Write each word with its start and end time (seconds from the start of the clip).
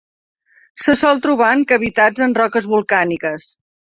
Se 0.83 0.95
sol 1.01 1.21
trobar 1.25 1.51
en 1.57 1.61
cavitats 1.73 2.25
en 2.29 2.35
roques 2.39 2.69
volcàniques. 2.75 3.49